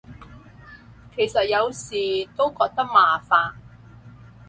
[1.15, 3.53] 其實有時都覺得麻煩